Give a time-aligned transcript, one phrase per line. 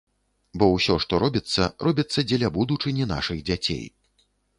[0.61, 3.85] Бо ўсё, што робіцца, робіцца дзеля будучыні нашых дзяцей.